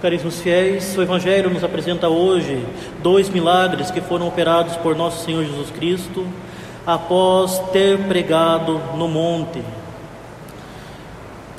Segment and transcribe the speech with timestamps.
[0.00, 2.64] Caríssimos fiéis, o Evangelho nos apresenta hoje
[3.02, 6.26] dois milagres que foram operados por nosso Senhor Jesus Cristo
[6.86, 9.62] após ter pregado no monte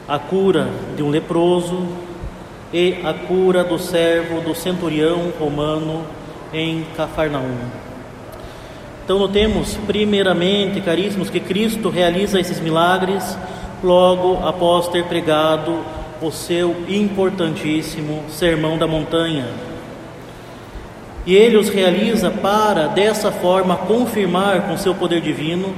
[0.07, 1.88] a cura de um leproso
[2.74, 6.03] e a cura do servo do centurião romano
[6.51, 7.60] em Cafarnaum.
[9.05, 13.37] Então, notemos, primeiramente, caríssimos, que Cristo realiza esses milagres
[13.83, 19.48] logo após ter pregado o seu importantíssimo Sermão da Montanha.
[21.25, 25.73] E ele os realiza para, dessa forma, confirmar com seu poder divino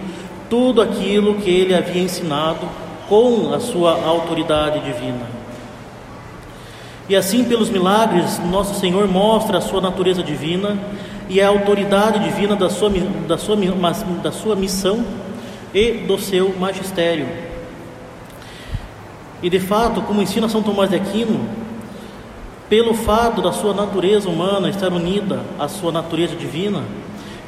[0.50, 2.68] tudo aquilo que ele havia ensinado
[3.08, 5.26] com a sua autoridade divina.
[7.08, 10.78] E assim, pelos milagres, nosso Senhor mostra a sua natureza divina
[11.30, 12.90] e a autoridade divina da sua,
[13.28, 13.56] da sua,
[14.22, 15.04] da sua missão
[15.74, 17.53] e do seu magistério.
[19.44, 21.42] E de fato, como ensina São Tomás de Aquino,
[22.70, 26.82] pelo fato da sua natureza humana estar unida à sua natureza divina,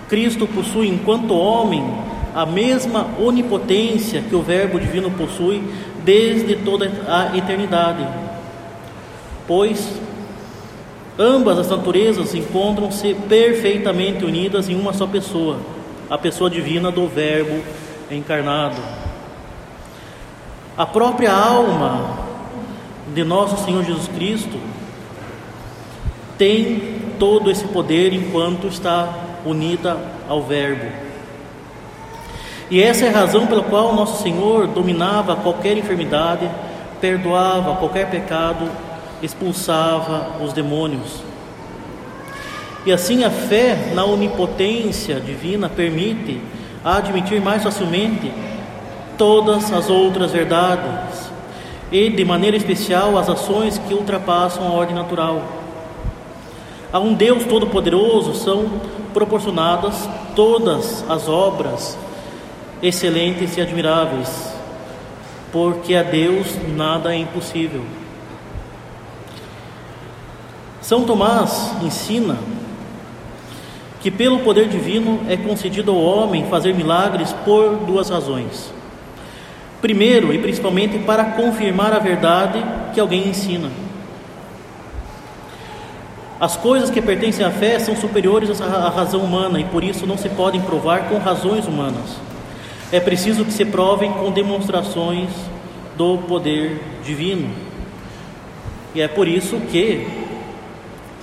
[0.09, 1.83] Cristo possui, enquanto homem,
[2.35, 5.63] a mesma onipotência que o Verbo divino possui
[6.03, 8.05] desde toda a eternidade.
[9.47, 9.87] Pois
[11.17, 15.59] ambas as naturezas encontram-se perfeitamente unidas em uma só pessoa,
[16.09, 17.63] a pessoa divina do Verbo
[18.11, 19.04] encarnado.
[20.77, 22.17] A própria alma
[23.13, 24.59] de nosso Senhor Jesus Cristo
[26.37, 29.07] tem todo esse poder enquanto está
[29.45, 30.85] unida ao Verbo.
[32.69, 36.49] E essa é a razão pela qual nosso Senhor dominava qualquer enfermidade,
[36.99, 38.69] perdoava qualquer pecado,
[39.21, 41.23] expulsava os demônios.
[42.85, 46.41] E assim a fé na onipotência divina permite
[46.83, 48.29] admitir mais facilmente
[49.17, 51.31] todas as outras verdades
[51.91, 55.41] e, de maneira especial, as ações que ultrapassam a ordem natural.
[56.91, 58.81] A um Deus Todo-Poderoso são
[59.13, 61.97] proporcionadas todas as obras
[62.81, 64.53] excelentes e admiráveis,
[65.51, 67.83] porque a Deus nada é impossível.
[70.81, 72.37] São Tomás ensina
[74.01, 78.74] que, pelo poder divino, é concedido ao homem fazer milagres por duas razões.
[79.85, 82.57] Primeiro e principalmente para confirmar a verdade
[82.91, 83.69] que alguém ensina.
[86.39, 90.17] As coisas que pertencem à fé são superiores à razão humana e por isso não
[90.17, 92.17] se podem provar com razões humanas.
[92.91, 95.29] É preciso que se provem com demonstrações
[95.95, 97.51] do poder divino.
[98.95, 100.07] E é por isso que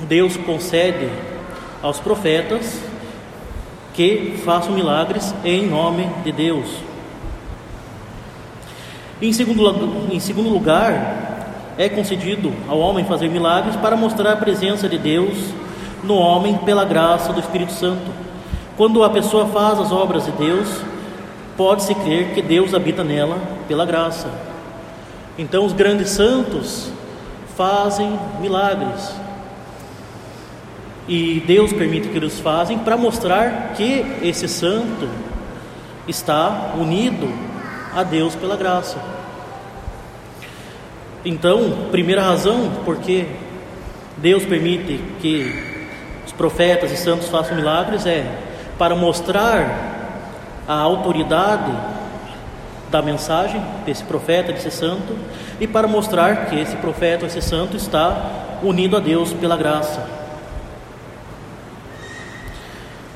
[0.03, 1.09] Deus concede
[1.83, 2.81] aos profetas
[3.93, 6.92] que façam milagres em nome de Deus.
[9.23, 14.89] Em segundo, em segundo lugar, é concedido ao homem fazer milagres para mostrar a presença
[14.89, 15.39] de Deus
[16.03, 18.11] no homem pela graça do Espírito Santo.
[18.77, 20.69] Quando a pessoa faz as obras de Deus,
[21.57, 23.39] pode-se crer que Deus habita nela
[23.69, 24.29] pela graça.
[25.39, 26.91] Então, os grandes santos
[27.57, 29.15] fazem milagres.
[31.07, 35.09] E Deus permite que eles fazem para mostrar que esse santo
[36.09, 37.52] está unido
[37.95, 38.99] a Deus pela graça.
[41.25, 43.27] Então, primeira razão porque
[44.17, 45.73] Deus permite que
[46.27, 48.25] os profetas e santos façam milagres é
[48.79, 49.93] para mostrar
[50.67, 51.73] a autoridade
[52.91, 55.17] da mensagem desse profeta, desse santo,
[55.61, 60.07] e para mostrar que esse profeta, esse santo está unido a Deus pela graça.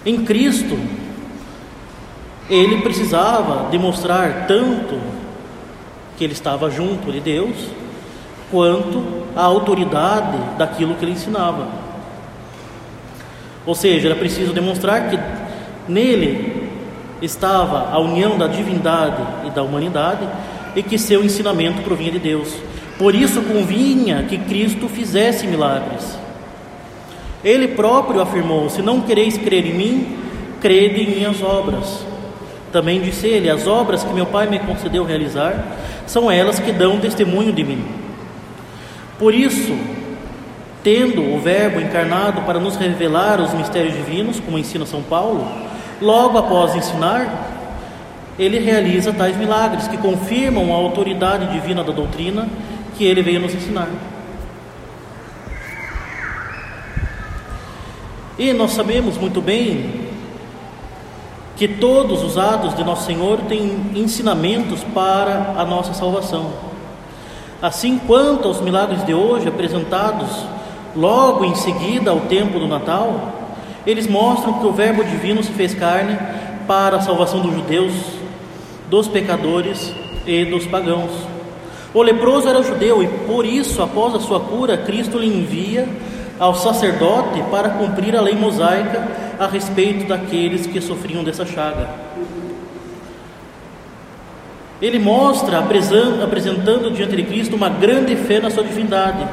[0.04, 0.78] Em Cristo,
[2.48, 4.98] ele precisava demonstrar tanto
[6.16, 7.56] que ele estava junto de Deus,
[8.50, 9.02] quanto
[9.34, 11.66] a autoridade daquilo que ele ensinava.
[13.66, 15.18] Ou seja, era preciso demonstrar que
[15.88, 16.70] nele
[17.20, 20.26] estava a união da divindade e da humanidade
[20.76, 22.54] e que seu ensinamento provinha de Deus.
[22.96, 26.16] Por isso convinha que Cristo fizesse milagres.
[27.42, 30.18] Ele próprio afirmou: Se não quereis crer em mim,
[30.60, 32.05] crede em minhas obras.
[32.72, 35.64] Também disse ele: As obras que meu Pai me concedeu realizar
[36.06, 37.84] são elas que dão testemunho de mim.
[39.18, 39.76] Por isso,
[40.82, 45.46] tendo o Verbo encarnado para nos revelar os mistérios divinos, como ensina São Paulo,
[46.00, 47.54] logo após ensinar,
[48.38, 52.46] ele realiza tais milagres que confirmam a autoridade divina da doutrina
[52.96, 53.88] que ele veio nos ensinar.
[58.38, 60.05] E nós sabemos muito bem
[61.56, 66.50] que todos os atos de Nosso Senhor têm ensinamentos para a nossa salvação.
[67.62, 70.28] Assim quanto aos milagres de hoje apresentados
[70.94, 73.32] logo em seguida ao tempo do Natal,
[73.86, 76.18] eles mostram que o Verbo divino se fez carne
[76.66, 77.94] para a salvação dos judeus,
[78.90, 79.94] dos pecadores
[80.26, 81.10] e dos pagãos.
[81.94, 85.88] O leproso era judeu e por isso, após a sua cura, Cristo lhe envia
[86.38, 91.88] ao sacerdote para cumprir a lei mosaica a respeito daqueles que sofriam dessa chaga.
[94.80, 99.26] Ele mostra, apresentando diante de Cristo, uma grande fé na sua divindade.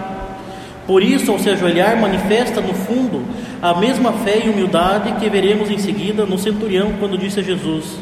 [0.88, 3.26] Por isso, ao se ajoelhar, manifesta no fundo
[3.62, 7.98] a mesma fé e humildade que veremos em seguida no centurião, quando disse a Jesus: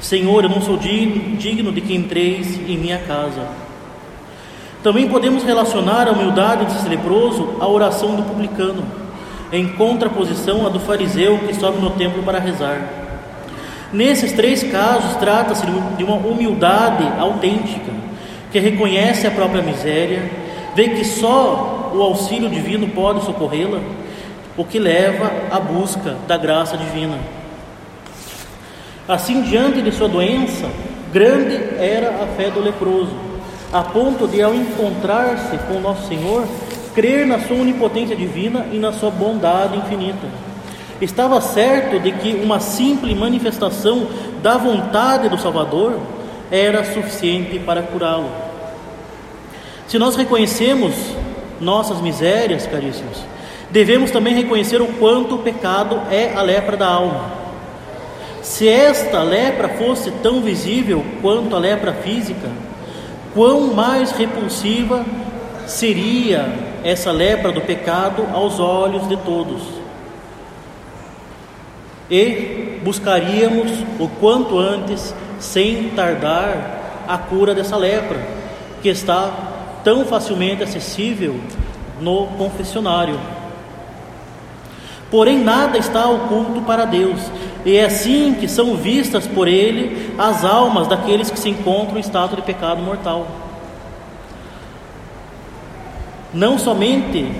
[0.00, 3.68] Senhor, eu não sou digno de que entreis em minha casa
[4.82, 8.84] também podemos relacionar a humildade desse leproso à oração do publicano,
[9.52, 12.80] em contraposição à do fariseu que sobe no templo para rezar.
[13.92, 15.64] Nesses três casos, trata-se
[15.96, 17.92] de uma humildade autêntica,
[18.52, 20.30] que reconhece a própria miséria,
[20.74, 23.80] vê que só o auxílio divino pode socorrê-la,
[24.56, 27.18] o que leva à busca da graça divina.
[29.06, 30.66] Assim, diante de sua doença,
[31.12, 33.28] grande era a fé do leproso
[33.72, 36.46] a ponto de, ao encontrar-se com Nosso Senhor,
[36.94, 40.26] crer na sua onipotência divina e na sua bondade infinita.
[41.00, 44.08] Estava certo de que uma simples manifestação
[44.42, 45.98] da vontade do Salvador
[46.50, 48.30] era suficiente para curá-lo.
[49.86, 50.94] Se nós reconhecemos
[51.60, 53.24] nossas misérias, caríssimos,
[53.70, 57.38] devemos também reconhecer o quanto o pecado é a lepra da alma.
[58.42, 62.48] Se esta lepra fosse tão visível quanto a lepra física,
[63.34, 65.04] quão mais repulsiva
[65.66, 69.62] seria essa lepra do pecado aos olhos de todos.
[72.10, 78.18] E buscaríamos o quanto antes, sem tardar, a cura dessa lepra,
[78.82, 79.30] que está
[79.82, 81.40] tão facilmente acessível
[82.00, 83.18] no confessionário.
[85.10, 87.18] Porém, nada está oculto para Deus,
[87.64, 92.00] e é assim que são vistas por Ele as almas daqueles que se encontram em
[92.00, 93.47] estado de pecado mortal.
[96.32, 97.30] Não somente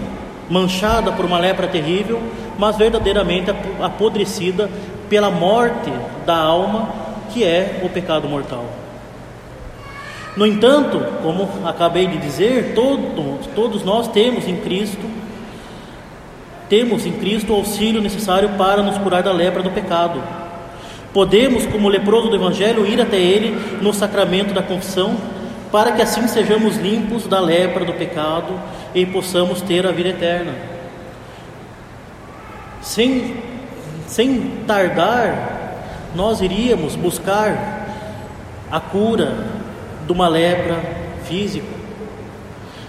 [0.49, 2.21] manchada por uma lepra terrível,
[2.59, 3.51] mas verdadeiramente
[3.81, 4.71] apodrecida
[5.09, 5.93] pela morte
[6.25, 6.89] da alma,
[7.33, 8.65] que é o pecado mortal.
[10.37, 15.19] No entanto, como acabei de dizer, todos, todos nós temos em Cristo
[16.69, 20.23] temos em Cristo o auxílio necessário para nos curar da lepra do pecado.
[21.15, 25.17] Podemos, como leproso do Evangelho, ir até Ele no sacramento da confissão,
[25.71, 28.59] para que assim sejamos limpos da lepra do pecado
[28.95, 30.55] e possamos ter a vida eterna.
[32.81, 33.37] Sem,
[34.07, 35.75] sem tardar,
[36.15, 37.87] nós iríamos buscar
[38.71, 39.37] a cura
[40.07, 40.77] de uma lepra
[41.25, 41.67] física.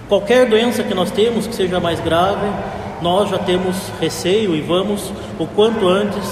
[0.07, 2.47] Qualquer doença que nós temos que seja mais grave,
[3.01, 6.27] nós já temos receio e vamos o quanto antes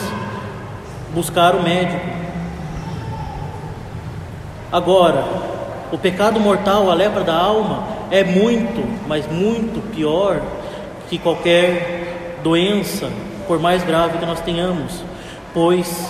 [1.13, 2.05] buscar o médico.
[4.71, 5.56] Agora,
[5.91, 10.41] o pecado mortal, a lepra da alma, é muito, mas muito pior
[11.09, 13.09] que qualquer doença,
[13.47, 15.03] por mais grave que nós tenhamos,
[15.53, 16.09] pois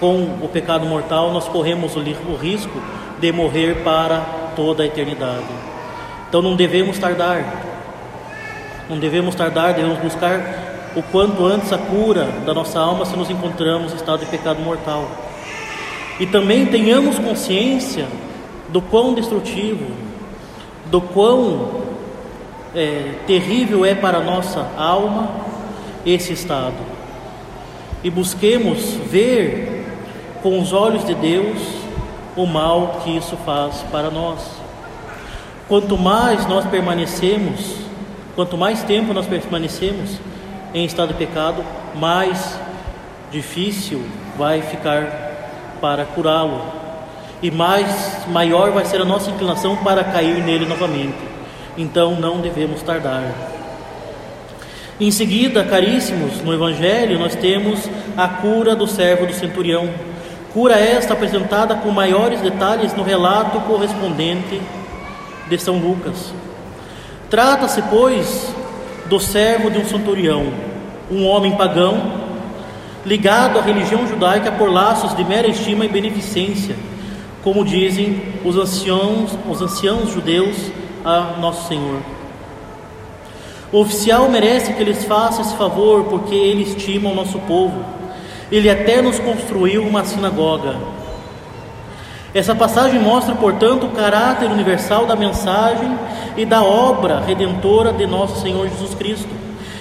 [0.00, 2.82] com o pecado mortal nós corremos o risco
[3.20, 4.20] de morrer para
[4.56, 5.44] toda a eternidade.
[6.28, 7.44] Então não devemos tardar,
[8.88, 10.40] não devemos tardar, devemos buscar
[10.96, 14.60] o quanto antes a cura da nossa alma se nos encontramos em estado de pecado
[14.60, 15.08] mortal.
[16.18, 18.06] E também tenhamos consciência
[18.72, 19.86] do quão destrutivo,
[20.86, 21.82] do quão
[22.74, 25.30] é, terrível é para a nossa alma
[26.04, 26.92] esse estado.
[28.02, 29.86] E busquemos ver
[30.42, 31.58] com os olhos de Deus
[32.34, 34.40] o mal que isso faz para nós.
[35.68, 37.82] Quanto mais nós permanecemos
[38.34, 40.18] Quanto mais tempo nós permanecemos
[40.72, 41.62] em estado de pecado,
[41.94, 42.58] mais
[43.30, 44.02] difícil
[44.38, 46.62] vai ficar para curá-lo
[47.42, 51.18] e mais maior vai ser a nossa inclinação para cair nele novamente.
[51.76, 53.24] Então não devemos tardar.
[55.00, 59.90] Em seguida, caríssimos, no Evangelho nós temos a cura do servo do centurião.
[60.52, 64.60] Cura esta apresentada com maiores detalhes no relato correspondente
[65.48, 66.32] de São Lucas.
[67.28, 68.54] Trata-se, pois,
[69.06, 70.52] do servo de um centurião,
[71.10, 72.20] um homem pagão,
[73.04, 76.76] ligado à religião judaica por laços de mera estima e beneficência,
[77.42, 80.56] como dizem os anciãos, os anciãos judeus
[81.04, 82.00] a Nosso Senhor.
[83.72, 87.82] O oficial merece que lhes faça esse favor porque ele estima o nosso povo.
[88.50, 90.76] Ele até nos construiu uma sinagoga.
[92.34, 95.98] Essa passagem mostra, portanto, o caráter universal da mensagem
[96.36, 99.28] e da obra redentora de nosso Senhor Jesus Cristo.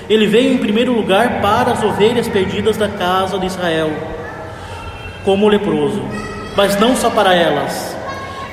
[0.10, 3.92] Ele veio em primeiro lugar para as ovelhas perdidas da casa de Israel,
[5.24, 6.02] como leproso,
[6.56, 7.96] mas não só para elas.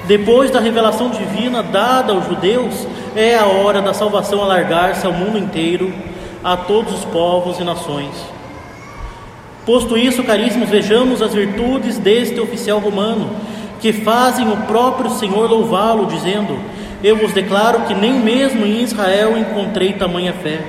[0.06, 5.38] Depois da revelação divina dada aos judeus, é a hora da salvação alargar-se ao mundo
[5.38, 5.92] inteiro,
[6.42, 8.14] a todos os povos e nações.
[9.66, 13.30] Posto isso, caríssimos, vejamos as virtudes deste oficial romano,
[13.80, 16.58] que fazem o próprio Senhor louvá-lo, dizendo:
[17.04, 20.60] Eu vos declaro que nem mesmo em Israel encontrei tamanha fé.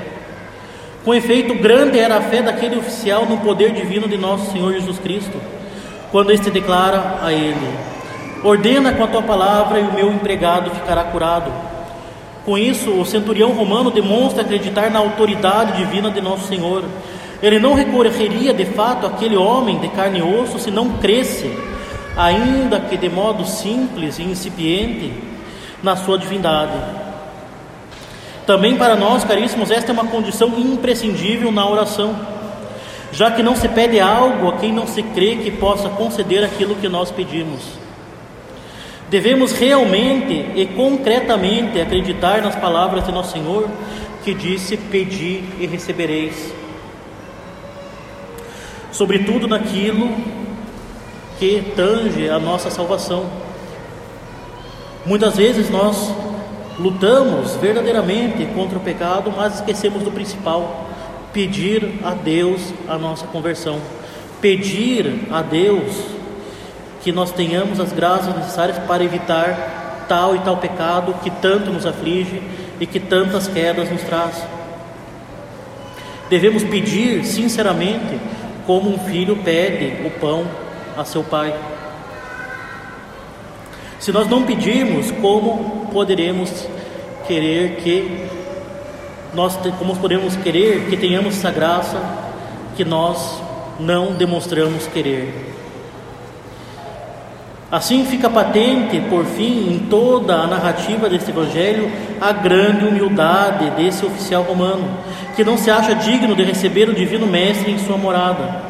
[1.05, 5.00] Com efeito, grande era a fé daquele oficial no poder divino de nosso Senhor Jesus
[5.00, 5.39] Cristo,
[6.11, 7.69] quando este declara a ele:
[8.43, 11.51] Ordena com a tua palavra e o meu empregado ficará curado.
[12.45, 16.83] Com isso, o centurião romano demonstra acreditar na autoridade divina de nosso Senhor
[17.41, 21.49] ele não recorreria de fato àquele homem de carne e osso se não cresce,
[22.17, 25.13] ainda que de modo simples e incipiente,
[25.81, 26.77] na sua divindade.
[28.45, 32.13] Também para nós, caríssimos, esta é uma condição imprescindível na oração,
[33.11, 36.75] já que não se pede algo a quem não se crê que possa conceder aquilo
[36.75, 37.61] que nós pedimos.
[39.09, 43.67] Devemos realmente e concretamente acreditar nas palavras de nosso Senhor,
[44.23, 46.59] que disse: Pedi e recebereis
[48.91, 50.09] sobretudo naquilo
[51.39, 53.25] que tange a nossa salvação.
[55.05, 56.13] Muitas vezes nós
[56.77, 60.88] lutamos verdadeiramente contra o pecado, mas esquecemos do principal:
[61.33, 63.79] pedir a Deus a nossa conversão,
[64.41, 65.93] pedir a Deus
[67.03, 71.86] que nós tenhamos as graças necessárias para evitar tal e tal pecado que tanto nos
[71.86, 72.41] aflige
[72.79, 74.43] e que tantas quedas nos traz.
[76.29, 78.19] Devemos pedir sinceramente
[78.65, 80.45] como um filho pede o pão
[80.98, 81.53] a seu pai.
[84.00, 86.50] Se nós não pedirmos, como poderemos
[87.27, 88.38] querer que
[89.33, 92.01] nós como podemos querer que tenhamos essa graça
[92.75, 93.41] que nós
[93.79, 95.50] não demonstramos querer?
[97.71, 104.03] Assim fica patente, por fim, em toda a narrativa deste Evangelho, a grande humildade desse
[104.03, 104.89] oficial romano,
[105.36, 108.69] que não se acha digno de receber o Divino Mestre em sua morada.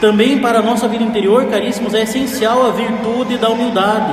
[0.00, 4.12] Também para a nossa vida interior, caríssimos, é essencial a virtude da humildade,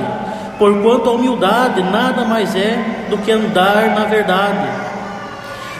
[0.60, 4.91] porquanto a humildade nada mais é do que andar na verdade.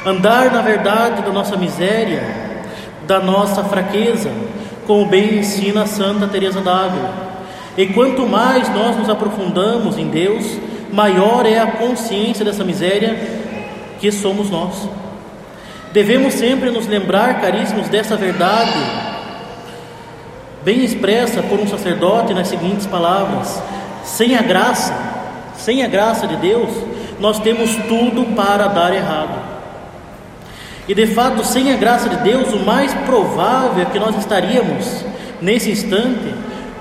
[0.05, 2.23] Andar na verdade da nossa miséria,
[3.07, 4.31] da nossa fraqueza,
[4.87, 7.33] como bem ensina Santa Teresa d'Ávila.
[7.77, 10.59] E quanto mais nós nos aprofundamos em Deus,
[10.93, 13.17] maior é a consciência dessa miséria
[14.01, 14.89] que somos nós.
[15.93, 18.73] Devemos sempre nos lembrar, caríssimos, dessa verdade,
[20.65, 23.63] bem expressa por um sacerdote nas seguintes palavras:
[24.03, 24.93] sem a graça,
[25.57, 26.71] sem a graça de Deus,
[27.21, 29.52] nós temos tudo para dar errado.
[30.89, 35.05] E de fato, sem a graça de Deus, o mais provável é que nós estaríamos,
[35.41, 36.35] nesse instante,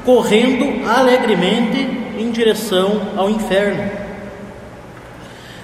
[0.03, 4.01] correndo alegremente em direção ao inferno.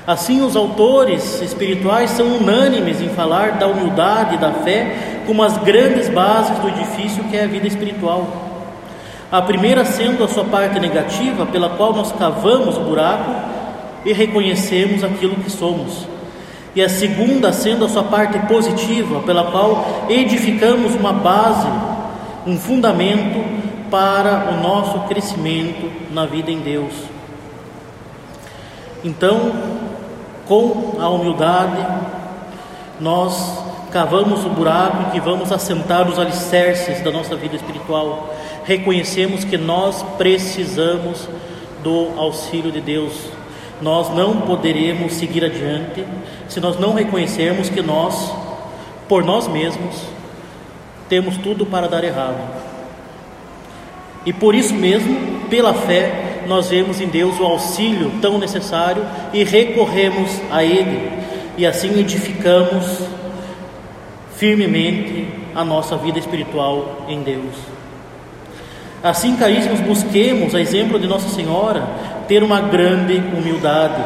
[0.05, 5.57] Assim, os autores espirituais são unânimes em falar da humildade e da fé como as
[5.57, 8.25] grandes bases do edifício que é a vida espiritual.
[9.29, 13.29] A primeira sendo a sua parte negativa, pela qual nós cavamos o buraco
[14.05, 16.07] e reconhecemos aquilo que somos.
[16.75, 21.67] E a segunda sendo a sua parte positiva, pela qual edificamos uma base,
[22.45, 23.43] um fundamento
[23.89, 26.93] para o nosso crescimento na vida em Deus.
[29.03, 29.51] Então,
[30.47, 31.85] com a humildade,
[32.99, 38.33] nós cavamos o buraco em que vamos assentar os alicerces da nossa vida espiritual.
[38.63, 41.27] Reconhecemos que nós precisamos
[41.83, 43.13] do auxílio de Deus.
[43.81, 46.03] Nós não poderemos seguir adiante
[46.47, 48.33] se nós não reconhecermos que nós,
[49.07, 49.95] por nós mesmos,
[51.07, 52.39] temos tudo para dar errado.
[54.25, 59.43] E por isso mesmo, pela fé, nós vemos em Deus o auxílio tão necessário e
[59.43, 61.11] recorremos a Ele,
[61.57, 62.85] e assim edificamos
[64.35, 67.55] firmemente a nossa vida espiritual em Deus.
[69.03, 71.87] Assim, caríssimos, busquemos, a exemplo de Nossa Senhora,
[72.27, 74.01] ter uma grande humildade,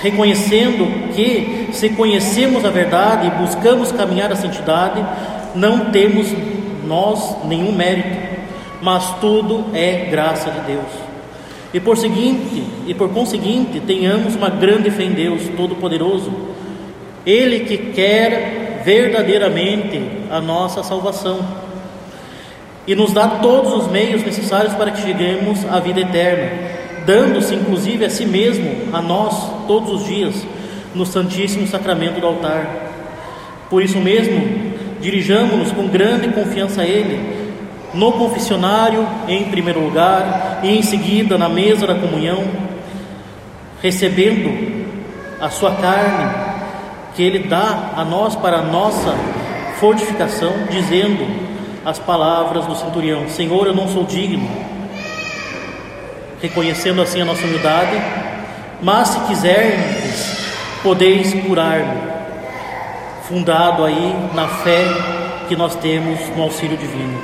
[0.00, 5.04] reconhecendo que, se conhecemos a verdade e buscamos caminhar a santidade,
[5.54, 6.28] não temos
[6.84, 8.16] nós nenhum mérito,
[8.80, 11.08] mas tudo é graça de Deus.
[11.72, 16.32] E por seguinte, e por conseguinte, tenhamos uma grande fé em Deus Todo-Poderoso,
[17.26, 21.40] Ele que quer verdadeiramente a nossa salvação
[22.88, 26.77] e nos dá todos os meios necessários para que cheguemos à vida eterna,
[27.08, 29.34] dando-se inclusive a si mesmo, a nós,
[29.66, 30.46] todos os dias,
[30.94, 32.66] no Santíssimo Sacramento do altar.
[33.70, 37.48] Por isso mesmo, dirijamos-nos com grande confiança a Ele,
[37.94, 42.44] no confessionário em primeiro lugar e em seguida na mesa da comunhão,
[43.80, 44.76] recebendo
[45.40, 46.30] a Sua carne
[47.14, 49.14] que Ele dá a nós para a nossa
[49.80, 51.26] fortificação, dizendo
[51.86, 54.46] as palavras do centurião: Senhor, eu não sou digno,
[56.40, 57.96] reconhecendo assim a nossa humildade,
[58.82, 60.36] mas se quiserdes,
[60.82, 62.08] podeis curar-me
[63.28, 64.84] fundado aí na fé
[65.48, 67.20] que nós temos no auxílio divino.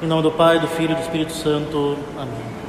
[0.00, 1.98] Em nome do Pai, do Filho e do Espírito Santo.
[2.18, 2.65] Amém.